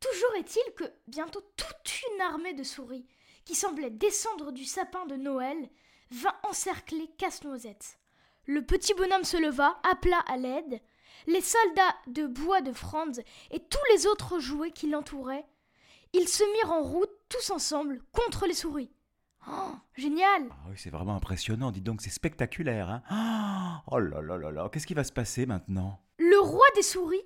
Toujours 0.00 0.34
est-il 0.38 0.74
que 0.74 0.84
bientôt 1.06 1.40
toute 1.56 2.02
une 2.12 2.20
armée 2.20 2.54
de 2.54 2.62
souris, 2.62 3.06
qui 3.44 3.54
semblait 3.54 3.90
descendre 3.90 4.52
du 4.52 4.64
sapin 4.64 5.06
de 5.06 5.16
Noël, 5.16 5.68
vint 6.10 6.36
encercler 6.48 7.08
Casse-Noisette. 7.18 7.98
Le 8.46 8.64
petit 8.64 8.94
bonhomme 8.94 9.24
se 9.24 9.36
leva, 9.36 9.78
appela 9.90 10.18
à 10.28 10.36
l'aide. 10.36 10.80
Les 11.26 11.40
soldats 11.40 11.94
de 12.06 12.26
bois 12.26 12.60
de 12.60 12.72
Franz 12.72 13.22
et 13.50 13.60
tous 13.60 13.92
les 13.92 14.06
autres 14.06 14.38
jouets 14.38 14.72
qui 14.72 14.88
l'entouraient, 14.88 15.46
ils 16.12 16.28
se 16.28 16.44
mirent 16.52 16.72
en 16.72 16.82
route 16.82 17.10
tous 17.28 17.50
ensemble 17.50 18.02
contre 18.12 18.46
les 18.46 18.54
souris. 18.54 18.90
Oh, 19.48 19.72
génial 19.94 20.46
Ah 20.50 20.68
oui, 20.68 20.74
c'est 20.76 20.90
vraiment 20.90 21.16
impressionnant, 21.16 21.70
dis 21.70 21.80
donc, 21.80 22.00
c'est 22.00 22.10
spectaculaire. 22.10 23.02
Hein 23.10 23.82
oh 23.86 23.98
là 23.98 24.20
là 24.22 24.36
là 24.36 24.50
là, 24.50 24.68
qu'est-ce 24.72 24.86
qui 24.86 24.94
va 24.94 25.04
se 25.04 25.12
passer 25.12 25.46
maintenant? 25.46 26.00
Le 26.18 26.38
roi 26.40 26.66
des 26.74 26.82
souris 26.82 27.22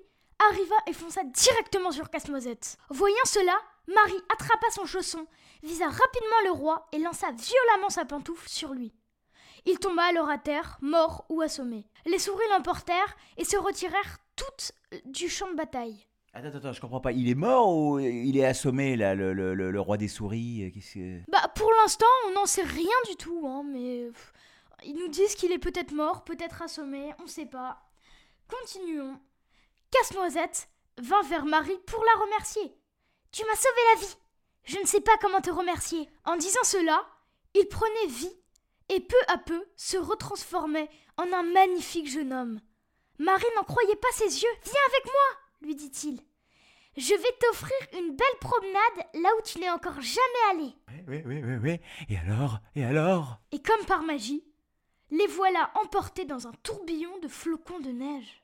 arriva 0.49 0.75
et 0.87 0.93
fonça 0.93 1.23
directement 1.23 1.91
sur 1.91 2.09
Casse-Noisette. 2.09 2.77
Voyant 2.89 3.15
cela, 3.25 3.55
Marie 3.87 4.21
attrapa 4.31 4.67
son 4.71 4.85
chausson, 4.85 5.25
visa 5.63 5.85
rapidement 5.85 6.41
le 6.45 6.51
roi 6.51 6.87
et 6.91 6.99
lança 6.99 7.27
violemment 7.31 7.89
sa 7.89 8.05
pantoufle 8.05 8.47
sur 8.49 8.73
lui. 8.73 8.93
Il 9.65 9.79
tomba 9.79 10.03
alors 10.03 10.29
à 10.29 10.37
terre, 10.37 10.77
mort 10.81 11.25
ou 11.29 11.41
assommé. 11.41 11.85
Les 12.05 12.19
souris 12.19 12.45
l'emportèrent 12.51 13.17
et 13.37 13.43
se 13.43 13.57
retirèrent 13.57 14.17
toutes 14.35 14.71
du 15.05 15.27
champ 15.29 15.49
de 15.51 15.55
bataille. 15.55 16.05
Attends, 16.33 16.55
attends, 16.57 16.73
je 16.73 16.79
comprends 16.81 17.01
pas. 17.01 17.11
Il 17.11 17.27
est 17.29 17.35
mort 17.35 17.75
ou 17.75 17.99
il 17.99 18.37
est 18.37 18.45
assommé, 18.45 18.95
le, 18.95 19.79
roi 19.79 19.97
des 19.97 20.07
souris 20.07 20.71
Qu'est-ce 20.73 20.93
que- 20.93 21.31
Bah 21.31 21.47
pour 21.55 21.71
l'instant, 21.81 22.05
on 22.27 22.31
n'en 22.31 22.45
sait 22.45 22.63
rien 22.63 22.95
du 23.09 23.15
tout, 23.15 23.47
hein, 23.47 23.63
mais 23.65 24.09
ils 24.83 24.95
nous 24.95 25.07
disent 25.07 25.35
qu'il 25.35 25.51
est 25.51 25.59
peut-être 25.59 25.91
mort, 25.91 26.23
peut-être 26.23 26.61
assommé, 26.61 27.13
on 27.21 27.27
sait 27.27 27.47
pas. 27.47 27.81
Continuons. 28.47 29.19
Casse-Noisette 29.91 30.69
vint 30.99 31.23
vers 31.23 31.45
Marie 31.45 31.79
pour 31.87 32.03
la 32.03 32.21
remercier. 32.21 32.73
Tu 33.31 33.43
m'as 33.45 33.55
sauvé 33.55 33.81
la 33.95 33.99
vie. 34.01 34.15
Je 34.65 34.77
ne 34.79 34.85
sais 34.85 35.01
pas 35.01 35.17
comment 35.21 35.41
te 35.41 35.49
remercier. 35.49 36.09
En 36.25 36.35
disant 36.35 36.63
cela, 36.63 37.05
il 37.55 37.67
prenait 37.67 38.07
vie 38.07 38.35
et 38.89 38.99
peu 38.99 39.17
à 39.27 39.37
peu 39.37 39.65
se 39.75 39.97
retransformait 39.97 40.89
en 41.17 41.31
un 41.33 41.43
magnifique 41.43 42.09
jeune 42.09 42.33
homme. 42.33 42.59
Marie 43.17 43.45
n'en 43.55 43.63
croyait 43.63 43.95
pas 43.95 44.11
ses 44.13 44.41
yeux. 44.43 44.49
Viens 44.63 44.81
avec 44.87 45.05
moi, 45.05 45.39
lui 45.61 45.75
dit-il. 45.75 46.19
Je 46.97 47.13
vais 47.13 47.37
t'offrir 47.39 47.77
une 47.93 48.15
belle 48.15 48.27
promenade 48.41 49.07
là 49.13 49.29
où 49.37 49.41
tu 49.43 49.59
n'es 49.59 49.69
encore 49.69 50.01
jamais 50.01 50.49
allé. 50.51 50.73
Oui, 50.89 51.03
oui, 51.07 51.21
oui, 51.25 51.41
oui, 51.43 51.55
oui. 51.61 51.79
Et 52.09 52.17
alors 52.17 52.59
Et 52.75 52.83
alors? 52.83 53.37
Et 53.51 53.61
comme 53.61 53.85
par 53.85 54.01
magie, 54.03 54.43
les 55.11 55.27
voilà 55.27 55.71
emportés 55.75 56.25
dans 56.25 56.47
un 56.47 56.51
tourbillon 56.63 57.17
de 57.19 57.27
flocons 57.27 57.79
de 57.79 57.91
neige. 57.91 58.43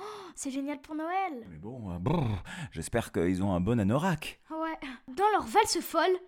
Oh, 0.00 0.04
c'est 0.34 0.50
génial 0.50 0.80
pour 0.80 0.96
Noël. 0.96 1.46
Mais 1.48 1.56
bon, 1.58 1.92
euh, 1.92 1.98
brrr, 1.98 2.42
j'espère 2.72 3.12
qu'ils 3.12 3.42
ont 3.44 3.54
un 3.54 3.60
bon 3.60 3.78
anorak. 3.78 4.40
Ouais. 4.50 4.78
Dans 5.08 5.28
leur 5.30 5.44
valse 5.44 5.78
folle, 5.80 6.18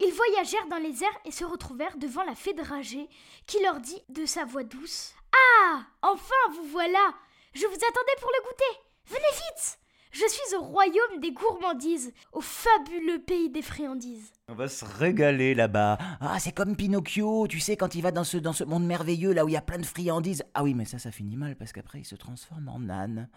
ils 0.00 0.12
voyagèrent 0.12 0.66
dans 0.68 0.78
les 0.78 1.04
airs 1.04 1.18
et 1.24 1.30
se 1.30 1.44
retrouvèrent 1.44 1.98
devant 1.98 2.24
la 2.24 2.34
fée 2.34 2.54
dragée 2.54 3.08
qui 3.46 3.62
leur 3.62 3.78
dit 3.78 4.02
de 4.08 4.26
sa 4.26 4.44
voix 4.44 4.64
douce 4.64 5.14
Ah 5.32 5.82
Enfin, 6.02 6.34
vous 6.56 6.64
voilà 6.64 7.14
Je 7.54 7.64
vous 7.66 7.74
attendais 7.74 8.16
pour 8.20 8.30
le 8.30 8.48
goûter 8.48 8.80
Venez 9.06 9.20
vite 9.20 9.78
Je 10.12 10.28
suis 10.28 10.56
au 10.56 10.62
royaume 10.62 11.20
des 11.20 11.32
gourmandises, 11.32 12.12
au 12.32 12.40
fabuleux 12.40 13.20
pays 13.20 13.50
des 13.50 13.62
friandises. 13.62 14.32
On 14.48 14.54
va 14.54 14.68
se 14.68 14.84
régaler 14.84 15.54
là-bas. 15.54 15.98
Ah, 16.20 16.38
c'est 16.38 16.52
comme 16.52 16.76
Pinocchio, 16.76 17.46
tu 17.48 17.60
sais, 17.60 17.76
quand 17.76 17.94
il 17.94 18.02
va 18.02 18.10
dans 18.10 18.24
ce, 18.24 18.36
dans 18.36 18.52
ce 18.52 18.64
monde 18.64 18.84
merveilleux, 18.84 19.32
là 19.32 19.44
où 19.44 19.48
il 19.48 19.54
y 19.54 19.56
a 19.56 19.62
plein 19.62 19.78
de 19.78 19.86
friandises. 19.86 20.44
Ah 20.54 20.62
oui, 20.62 20.74
mais 20.74 20.84
ça, 20.84 20.98
ça 20.98 21.10
finit 21.10 21.36
mal, 21.36 21.56
parce 21.56 21.72
qu'après, 21.72 22.00
il 22.00 22.04
se 22.04 22.16
transforme 22.16 22.68
en 22.68 22.88
âne. 22.90 23.28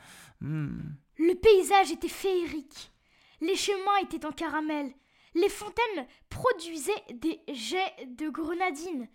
Hmm. 0.41 0.79
Le 1.17 1.34
paysage 1.36 1.91
était 1.91 2.10
féerique. 2.10 2.91
Les 3.41 3.55
chemins 3.55 3.98
étaient 4.03 4.25
en 4.25 4.31
caramel. 4.31 4.91
Les 5.34 5.50
fontaines 5.50 6.07
produisaient 6.29 6.91
des 7.13 7.41
jets 7.53 8.07
de 8.07 8.29
grenadines. 8.29 9.07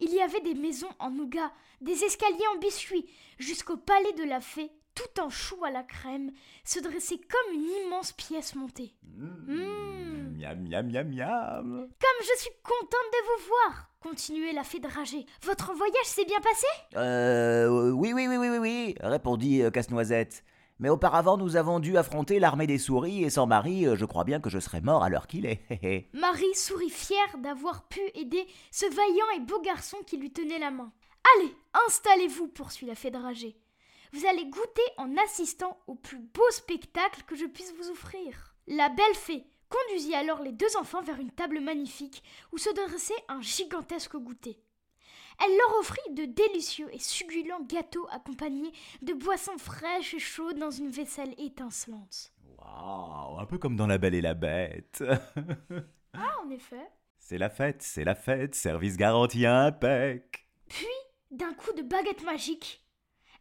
Il 0.00 0.10
y 0.10 0.20
avait 0.20 0.40
des 0.40 0.54
maisons 0.54 0.90
en 0.98 1.10
nougat, 1.10 1.52
des 1.80 2.04
escaliers 2.04 2.46
en 2.54 2.58
biscuits, 2.58 3.06
jusqu'au 3.38 3.76
palais 3.76 4.12
de 4.14 4.24
la 4.24 4.40
fée, 4.40 4.70
tout 4.96 5.20
en 5.20 5.30
chou 5.30 5.62
à 5.64 5.70
la 5.70 5.84
crème, 5.84 6.32
se 6.64 6.80
dressait 6.80 7.18
comme 7.18 7.54
une 7.54 7.86
immense 7.86 8.12
pièce 8.12 8.56
montée. 8.56 8.94
Mmh. 9.04 10.36
Miam, 10.38 10.58
miam, 10.68 10.90
miam, 10.90 11.08
miam. 11.08 11.88
Comme 12.00 12.20
je 12.20 12.40
suis 12.40 12.50
contente 12.64 12.90
de 12.90 13.24
vous 13.26 13.48
voir, 13.48 13.90
continuait 14.00 14.52
la 14.52 14.64
fée 14.64 14.80
dragée. 14.80 15.26
Votre 15.42 15.74
voyage 15.74 16.06
s'est 16.06 16.24
bien 16.24 16.40
passé? 16.40 16.66
Euh, 16.96 17.90
oui, 17.92 18.12
oui, 18.12 18.26
oui, 18.26 18.36
oui, 18.36 18.48
oui, 18.48 18.58
oui, 18.58 18.94
répondit 19.00 19.62
euh, 19.62 19.70
Casse-Noisette. 19.70 20.42
Mais 20.78 20.88
auparavant, 20.90 21.38
nous 21.38 21.56
avons 21.56 21.78
dû 21.78 21.96
affronter 21.96 22.38
l'armée 22.38 22.66
des 22.66 22.78
souris, 22.78 23.24
et 23.24 23.30
sans 23.30 23.46
Marie, 23.46 23.86
euh, 23.86 23.96
je 23.96 24.04
crois 24.04 24.24
bien 24.24 24.40
que 24.40 24.50
je 24.50 24.58
serais 24.58 24.82
mort 24.82 25.02
à 25.02 25.08
l'heure 25.08 25.26
qu'il 25.26 25.46
est. 25.46 25.62
hé, 25.70 25.78
hé. 25.82 26.10
Marie 26.12 26.54
sourit 26.54 26.90
fière 26.90 27.38
d'avoir 27.38 27.86
pu 27.88 28.00
aider 28.14 28.46
ce 28.70 28.86
vaillant 28.86 29.36
et 29.36 29.40
beau 29.40 29.60
garçon 29.60 29.98
qui 30.06 30.16
lui 30.16 30.32
tenait 30.32 30.58
la 30.58 30.70
main. 30.70 30.92
Allez, 31.36 31.54
installez-vous, 31.86 32.48
poursuit 32.48 32.86
la 32.86 32.94
fée 32.94 33.10
dragée. 33.10 33.56
Vous 34.12 34.26
allez 34.26 34.44
goûter 34.46 34.82
en 34.96 35.16
assistant 35.18 35.78
au 35.86 35.94
plus 35.94 36.18
beau 36.18 36.50
spectacle 36.50 37.22
que 37.26 37.36
je 37.36 37.46
puisse 37.46 37.74
vous 37.74 37.90
offrir. 37.90 38.54
La 38.66 38.88
belle 38.88 39.14
fée 39.14 39.44
conduisit 39.68 40.14
alors 40.14 40.42
les 40.42 40.52
deux 40.52 40.76
enfants 40.76 41.02
vers 41.02 41.18
une 41.20 41.30
table 41.32 41.60
magnifique 41.60 42.22
où 42.52 42.58
se 42.58 42.70
dressait 42.70 43.14
un 43.28 43.40
gigantesque 43.40 44.16
goûter. 44.16 44.60
Elle 45.44 45.56
leur 45.56 45.78
offrit 45.80 46.14
de 46.14 46.24
délicieux 46.24 46.88
et 46.92 46.98
succulents 46.98 47.62
gâteaux 47.62 48.06
accompagnés 48.10 48.72
de 49.02 49.12
boissons 49.12 49.58
fraîches 49.58 50.14
et 50.14 50.18
chaudes 50.18 50.58
dans 50.58 50.70
une 50.70 50.90
vaisselle 50.90 51.34
étincelante. 51.38 52.32
Waouh, 52.58 53.38
un 53.38 53.44
peu 53.44 53.58
comme 53.58 53.76
dans 53.76 53.86
La 53.86 53.98
Belle 53.98 54.14
et 54.14 54.22
la 54.22 54.34
Bête. 54.34 55.02
Ah, 56.18 56.34
en 56.42 56.48
effet. 56.50 56.88
c'est 57.18 57.36
la 57.36 57.50
fête, 57.50 57.82
c'est 57.82 58.04
la 58.04 58.14
fête, 58.14 58.54
service 58.54 58.96
garanti 58.96 59.44
impec. 59.44 60.48
Puis, 60.66 60.86
d'un 61.30 61.52
coup 61.52 61.74
de 61.74 61.82
baguette 61.82 62.24
magique, 62.24 62.82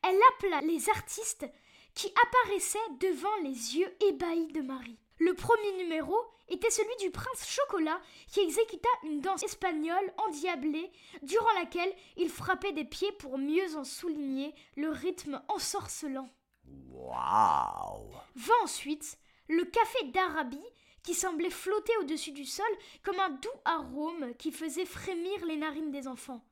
elle 0.08 0.20
appela 0.34 0.62
les 0.62 0.90
artistes 0.90 1.46
qui 1.94 2.14
apparaissaient 2.24 2.80
devant 3.00 3.36
les 3.44 3.78
yeux 3.78 3.92
ébahis 4.02 4.48
de 4.48 4.62
Marie. 4.62 5.00
Le 5.20 5.34
premier 5.34 5.72
numéro 5.78 6.16
était 6.50 6.70
celui 6.70 6.96
du 7.00 7.10
prince 7.10 7.48
Chocolat 7.48 8.00
qui 8.28 8.42
exécuta 8.42 8.90
une 9.04 9.22
danse 9.22 9.44
espagnole 9.44 10.14
endiablée 10.18 10.92
durant 11.24 11.52
laquelle 11.54 11.94
il 12.18 12.30
frappait 12.30 12.74
des 12.74 12.84
pieds 12.84 13.14
pour 13.14 13.38
mieux 13.38 13.76
en 13.78 13.86
souligner 13.86 14.54
le 14.76 14.90
rythme 14.90 15.42
ensorcelant. 15.48 16.30
Waouh. 16.92 18.12
Vint 18.36 18.54
ensuite 18.64 19.18
le 19.48 19.64
café 19.64 20.04
d'Arabie 20.08 20.60
qui 21.04 21.14
semblait 21.14 21.50
flotter 21.50 21.96
au-dessus 22.02 22.32
du 22.32 22.46
sol 22.46 22.66
comme 23.04 23.20
un 23.20 23.30
doux 23.30 23.50
arôme 23.64 24.34
qui 24.38 24.52
faisait 24.52 24.86
frémir 24.86 25.46
les 25.46 25.56
narines 25.56 25.92
des 25.92 26.08
enfants. 26.08 26.44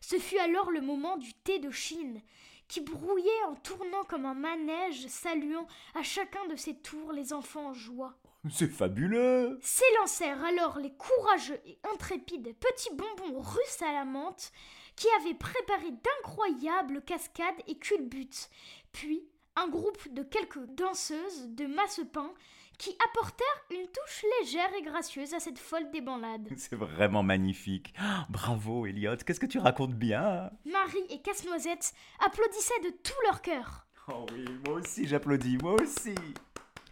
Ce 0.00 0.18
fut 0.18 0.38
alors 0.38 0.70
le 0.70 0.80
moment 0.80 1.16
du 1.18 1.32
thé 1.34 1.58
de 1.58 1.70
Chine 1.70 2.20
qui 2.68 2.80
brouillait 2.80 3.44
en 3.48 3.54
tournant 3.56 4.04
comme 4.04 4.26
un 4.26 4.34
manège 4.34 5.06
saluant 5.08 5.66
à 5.94 6.02
chacun 6.02 6.46
de 6.46 6.56
ses 6.56 6.74
tours 6.74 7.12
les 7.12 7.32
enfants 7.32 7.68
en 7.68 7.74
joie. 7.74 8.14
C'est 8.50 8.68
fabuleux. 8.68 9.58
S'élancèrent 9.62 10.44
alors 10.44 10.78
les 10.78 10.92
courageux 10.92 11.60
et 11.66 11.78
intrépides 11.92 12.54
petits 12.54 12.94
bonbons 12.94 13.40
russes 13.40 13.82
à 13.82 13.92
la 13.92 14.04
menthe 14.04 14.52
qui 14.96 15.06
avaient 15.20 15.34
préparé 15.34 15.90
d'incroyables 15.90 17.02
cascades 17.02 17.62
et 17.66 17.78
culbutes, 17.78 18.50
puis 18.92 19.28
un 19.56 19.68
groupe 19.68 20.12
de 20.12 20.22
quelques 20.22 20.64
danseuses 20.74 21.48
de 21.48 21.66
masse-pain 21.66 22.32
qui 22.78 22.96
apportèrent 23.04 23.64
une 23.70 23.86
touche 23.88 24.24
légère 24.40 24.72
et 24.74 24.82
gracieuse 24.82 25.34
à 25.34 25.40
cette 25.40 25.58
folle 25.58 25.90
débandade. 25.90 26.48
C'est 26.56 26.76
vraiment 26.76 27.22
magnifique. 27.22 27.92
Ah, 27.98 28.26
Bravo, 28.30 28.86
Elliot, 28.86 29.16
qu'est-ce 29.16 29.40
que 29.40 29.46
tu 29.46 29.58
racontes 29.58 29.94
bien? 29.94 30.50
Marie 30.64 31.04
et 31.10 31.20
Casse-Noisette 31.20 31.92
applaudissaient 32.24 32.80
de 32.84 32.90
tout 32.90 33.20
leur 33.24 33.42
cœur. 33.42 33.86
Oh 34.08 34.24
oui, 34.32 34.44
moi 34.64 34.76
aussi 34.76 35.06
j'applaudis, 35.06 35.58
moi 35.58 35.74
aussi. 35.82 36.14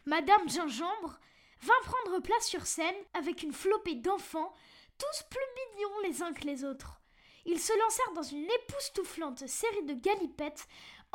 Madame 0.05 0.49
Gingembre 0.49 1.19
vint 1.62 1.73
prendre 1.85 2.21
place 2.21 2.47
sur 2.47 2.66
scène 2.66 2.95
avec 3.14 3.43
une 3.43 3.52
flopée 3.52 3.95
d'enfants, 3.95 4.52
tous 4.99 5.23
plus 5.31 5.40
mignons 5.76 6.00
les 6.09 6.23
uns 6.23 6.33
que 6.33 6.45
les 6.47 6.64
autres. 6.64 7.00
Ils 7.47 7.61
se 7.61 7.73
lancèrent 7.78 8.12
dans 8.14 8.23
une 8.23 8.45
époustouflante 8.45 9.47
série 9.47 9.85
de 9.85 9.95
galipettes 9.95 10.66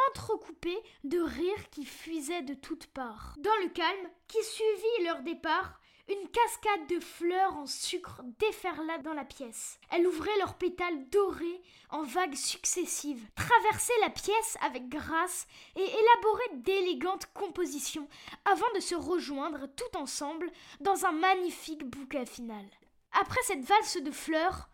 entrecoupées 0.10 0.82
de 1.04 1.20
rires 1.20 1.70
qui 1.70 1.86
fuisaient 1.86 2.42
de 2.44 2.54
toutes 2.54 2.88
parts. 2.88 3.36
Dans 3.38 3.56
le 3.64 3.70
calme 3.70 4.10
qui 4.28 4.44
suivit 4.44 5.04
leur 5.06 5.22
départ, 5.22 5.80
Une 6.12 6.28
cascade 6.30 6.88
de 6.90 7.00
fleurs 7.00 7.56
en 7.56 7.68
sucre 7.68 8.22
déferla 8.40 8.98
dans 8.98 9.14
la 9.14 9.24
pièce. 9.24 9.80
Elle 9.92 10.06
ouvrait 10.06 10.38
leurs 10.40 10.56
pétales 10.56 11.08
dorés 11.10 11.62
en 11.90 12.02
vagues 12.02 12.36
successives, 12.36 13.24
traversait 13.36 14.00
la 14.02 14.10
pièce 14.10 14.58
avec 14.62 14.90
grâce 14.90 15.48
et 15.76 15.84
élaborait 15.84 16.56
d'élégantes 16.56 17.28
compositions 17.34 18.10
avant 18.44 18.70
de 18.76 18.82
se 18.82 18.96
rejoindre 18.96 19.68
tout 19.78 19.98
ensemble 19.98 20.52
dans 20.82 21.06
un 21.06 21.14
magnifique 21.14 21.86
bouquet 21.86 22.26
final. 22.26 22.66
Après 23.14 23.42
cette 23.44 23.64
valse 23.64 23.98
de 23.98 24.12
fleurs, 24.12 24.70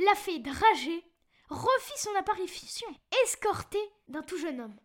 la 0.00 0.14
fée 0.16 0.38
dragée 0.40 1.04
refit 1.50 1.98
son 1.98 2.14
apparition, 2.16 2.88
escortée 3.24 3.92
d'un 4.08 4.22
tout 4.22 4.38
jeune 4.38 4.60
homme. 4.60 4.76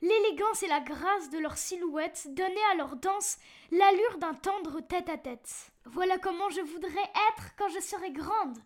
L'élégance 0.00 0.62
et 0.62 0.68
la 0.68 0.80
grâce 0.80 1.28
de 1.30 1.38
leur 1.38 1.58
silhouette 1.58 2.28
donnaient 2.30 2.70
à 2.72 2.76
leur 2.76 2.96
danse 2.96 3.36
l'allure 3.72 4.18
d'un 4.18 4.34
tendre 4.34 4.80
tête-à-tête. 4.80 5.72
Voilà 5.86 6.18
comment 6.18 6.48
je 6.50 6.60
voudrais 6.60 7.10
être 7.32 7.56
quand 7.56 7.68
je 7.68 7.80
serai 7.80 8.12
grande, 8.12 8.58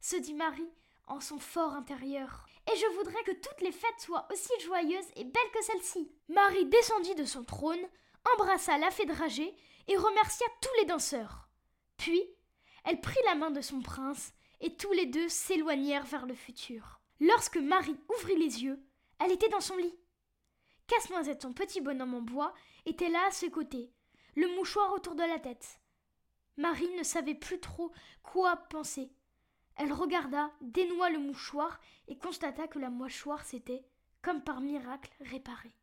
se 0.00 0.16
dit 0.16 0.34
Marie 0.34 0.70
en 1.08 1.20
son 1.20 1.38
fort 1.38 1.74
intérieur. 1.74 2.46
Et 2.72 2.76
je 2.76 2.86
voudrais 2.96 3.22
que 3.24 3.32
toutes 3.32 3.60
les 3.60 3.72
fêtes 3.72 4.00
soient 4.00 4.26
aussi 4.32 4.52
joyeuses 4.64 5.10
et 5.16 5.24
belles 5.24 5.50
que 5.52 5.62
celle-ci. 5.62 6.10
Marie 6.28 6.66
descendit 6.66 7.14
de 7.14 7.24
son 7.24 7.44
trône, 7.44 7.84
embrassa 8.34 8.78
la 8.78 8.90
fée 8.90 9.06
dragée 9.06 9.54
et 9.88 9.96
remercia 9.96 10.46
tous 10.60 10.80
les 10.80 10.86
danseurs. 10.86 11.48
Puis, 11.96 12.22
elle 12.84 13.00
prit 13.00 13.20
la 13.24 13.34
main 13.34 13.50
de 13.50 13.60
son 13.60 13.80
prince 13.80 14.32
et 14.60 14.76
tous 14.76 14.92
les 14.92 15.06
deux 15.06 15.28
s'éloignèrent 15.28 16.06
vers 16.06 16.26
le 16.26 16.34
futur. 16.34 17.00
Lorsque 17.20 17.56
Marie 17.56 17.98
ouvrit 18.16 18.36
les 18.36 18.64
yeux, 18.64 18.82
elle 19.18 19.32
était 19.32 19.48
dans 19.48 19.60
son 19.60 19.76
lit. 19.76 19.94
Casse-Noisette, 20.86 21.42
son 21.42 21.52
petit 21.52 21.80
bonhomme 21.80 22.14
en 22.14 22.20
bois, 22.20 22.54
était 22.84 23.08
là 23.08 23.26
à 23.26 23.30
ses 23.30 23.50
côtés, 23.50 23.90
le 24.34 24.54
mouchoir 24.56 24.92
autour 24.92 25.14
de 25.14 25.22
la 25.22 25.38
tête. 25.38 25.80
Marie 26.56 26.90
ne 26.96 27.02
savait 27.02 27.34
plus 27.34 27.60
trop 27.60 27.92
quoi 28.22 28.56
penser. 28.56 29.10
Elle 29.76 29.92
regarda, 29.92 30.50
dénoua 30.60 31.10
le 31.10 31.18
mouchoir 31.18 31.80
et 32.08 32.16
constata 32.16 32.66
que 32.66 32.78
la 32.78 32.88
mâchoire 32.88 33.44
s'était, 33.44 33.84
comme 34.22 34.42
par 34.42 34.60
miracle, 34.60 35.12
réparée. 35.20 35.76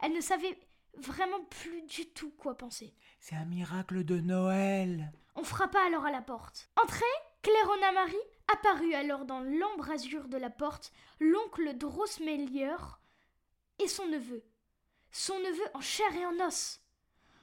Elle 0.00 0.12
ne 0.12 0.20
savait 0.20 0.58
vraiment 0.98 1.42
plus 1.44 1.82
du 1.82 2.06
tout 2.06 2.30
quoi 2.30 2.56
penser. 2.56 2.94
C'est 3.18 3.36
un 3.36 3.46
miracle 3.46 4.04
de 4.04 4.20
Noël. 4.20 5.12
Frappa 5.44 5.80
alors 5.80 6.06
à 6.06 6.10
la 6.10 6.22
porte. 6.22 6.70
Entrez 6.76 7.04
Claironna 7.42 7.92
Marie 7.92 8.16
apparut 8.52 8.94
alors 8.94 9.24
dans 9.24 9.40
l'embrasure 9.40 10.28
de 10.28 10.38
la 10.38 10.50
porte 10.50 10.92
l'oncle 11.20 11.76
Drosmelier 11.76 12.74
et 13.78 13.88
son 13.88 14.06
neveu. 14.06 14.42
Son 15.12 15.38
neveu 15.38 15.64
en 15.74 15.80
chair 15.80 16.14
et 16.16 16.26
en 16.26 16.46
os. 16.46 16.80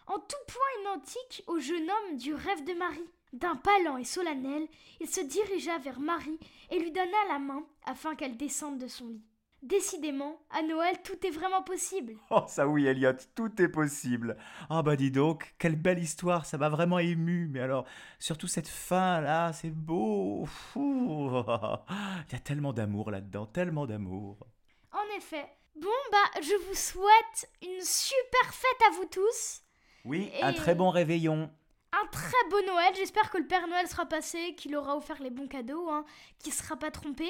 En 0.08 0.20
tout 0.20 0.36
point 0.48 0.82
identique 0.82 1.44
au 1.48 1.60
jeune 1.60 1.90
homme 1.90 2.18
du 2.18 2.34
rêve 2.34 2.64
de 2.64 2.74
Marie. 2.74 3.10
D'un 3.34 3.56
pas 3.56 3.78
et 3.98 4.04
solennel, 4.04 4.68
il 5.00 5.10
se 5.10 5.22
dirigea 5.22 5.78
vers 5.78 6.00
Marie 6.00 6.40
et 6.70 6.80
lui 6.80 6.92
donna 6.92 7.26
la 7.30 7.40
main 7.40 7.66
afin 7.86 8.16
qu'elle 8.16 8.36
descende 8.36 8.78
de 8.78 8.88
son 8.88 9.08
lit. 9.08 9.31
Décidément, 9.62 10.42
à 10.50 10.64
Noël, 10.64 10.98
tout 11.04 11.26
est 11.26 11.30
vraiment 11.30 11.62
possible. 11.62 12.16
Oh, 12.32 12.44
ça 12.48 12.68
oui, 12.68 12.88
Elliot, 12.88 13.14
tout 13.36 13.62
est 13.62 13.68
possible. 13.68 14.38
Ah 14.70 14.82
bah 14.82 14.96
dis 14.96 15.12
donc, 15.12 15.54
quelle 15.60 15.76
belle 15.76 16.00
histoire, 16.00 16.46
ça 16.46 16.58
m'a 16.58 16.70
vraiment 16.70 16.98
ému. 16.98 17.48
Mais 17.48 17.60
alors, 17.60 17.86
surtout 18.18 18.48
cette 18.48 18.68
fin 18.68 19.22
là, 19.22 19.54
c'est 19.54 19.70
beau. 19.70 20.48
Il 20.76 22.32
y 22.32 22.36
a 22.36 22.40
tellement 22.44 22.74
d'amour 22.74 23.12
là-dedans, 23.12 23.46
tellement 23.46 23.86
d'amour. 23.86 24.40
En 24.92 25.18
effet. 25.18 25.46
Bon 25.76 25.90
bah, 26.12 26.42
je 26.42 26.68
vous 26.68 26.76
souhaite 26.76 27.50
une 27.62 27.82
super 27.82 28.54
fête 28.54 28.88
à 28.88 28.92
vous 28.96 29.06
tous. 29.06 29.62
Oui, 30.06 30.32
un 30.42 30.54
très 30.54 30.74
bon 30.74 30.90
réveillon. 30.90 31.52
Un 31.94 32.08
très 32.08 32.50
beau 32.50 32.62
Noël. 32.66 32.94
J'espère 32.96 33.30
que 33.30 33.38
le 33.38 33.48
Père 33.48 33.68
Noël 33.68 33.88
sera 33.88 34.06
passé, 34.06 34.56
qu'il 34.56 34.76
aura 34.76 34.98
offert 34.98 35.22
les 35.22 35.30
bons 35.30 35.48
cadeaux, 35.48 35.90
hein, 35.90 36.04
qu'il 36.40 36.54
sera 36.54 36.78
pas 36.78 36.90
trompé. 36.90 37.30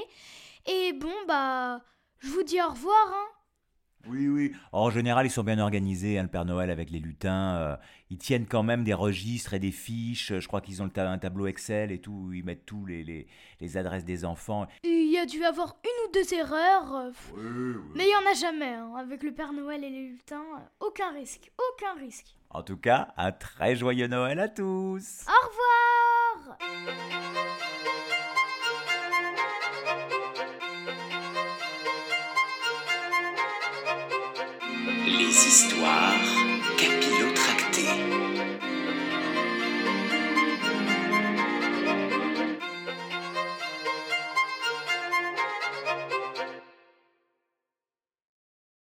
Et 0.65 0.93
bon 0.93 1.13
bah. 1.27 1.81
Je 2.21 2.29
vous 2.29 2.43
dis 2.43 2.61
au 2.61 2.69
revoir, 2.69 3.07
hein. 3.13 3.27
Oui, 4.07 4.27
oui. 4.27 4.51
En 4.71 4.89
général, 4.89 5.27
ils 5.27 5.29
sont 5.29 5.43
bien 5.43 5.59
organisés, 5.59 6.17
hein, 6.17 6.23
le 6.23 6.27
Père 6.27 6.43
Noël 6.45 6.71
avec 6.71 6.89
les 6.89 6.97
lutins. 6.99 7.55
euh, 7.57 7.75
ils 8.09 8.17
tiennent 8.17 8.47
quand 8.47 8.63
même 8.63 8.83
des 8.83 8.95
registres 8.95 9.53
et 9.53 9.59
des 9.59 9.69
fiches. 9.71 10.33
Je 10.39 10.47
crois 10.47 10.59
qu'ils 10.59 10.81
ont 10.81 10.85
le 10.85 10.91
ta- 10.91 11.07
un 11.07 11.19
tableau 11.19 11.45
Excel 11.45 11.91
et 11.91 11.99
tout. 12.01 12.11
où 12.29 12.33
Ils 12.33 12.43
mettent 12.43 12.65
tous 12.65 12.83
les, 12.87 13.03
les, 13.03 13.27
les 13.59 13.77
adresses 13.77 14.03
des 14.03 14.25
enfants. 14.25 14.65
Il 14.83 15.11
y 15.11 15.19
a 15.19 15.27
dû 15.27 15.43
avoir 15.43 15.75
une 15.83 16.09
ou 16.09 16.11
deux 16.13 16.33
erreurs. 16.33 16.95
euh, 16.95 17.09
pff, 17.11 17.31
Mais 17.93 18.05
il 18.07 18.11
y 18.11 18.15
en 18.15 18.31
a 18.31 18.33
jamais, 18.33 18.73
hein. 18.73 18.91
Avec 18.97 19.21
le 19.21 19.33
Père 19.35 19.53
Noël 19.53 19.83
et 19.83 19.89
les 19.91 20.01
lutins, 20.09 20.45
euh, 20.55 20.85
aucun 20.87 21.11
risque, 21.13 21.51
aucun 21.71 21.93
risque. 21.99 22.35
En 22.49 22.63
tout 22.63 22.77
cas, 22.77 23.13
un 23.17 23.31
très 23.31 23.75
joyeux 23.75 24.07
Noël 24.07 24.39
à 24.39 24.49
tous. 24.49 25.25
Au 25.27 25.47
revoir 25.47 26.57
Les 35.05 35.47
histoires 35.47 36.35
capillotractées. 36.77 37.40